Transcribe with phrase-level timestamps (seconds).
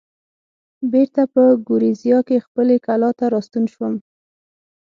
[0.91, 3.93] بېرته په ګوریزیا کې خپلې کلا ته راستون شوم.